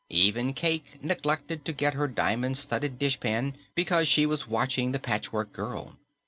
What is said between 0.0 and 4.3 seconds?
Even Cayke neglected to get her diamond studded dishpan because she